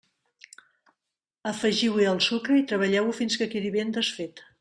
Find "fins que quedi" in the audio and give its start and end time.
3.19-3.73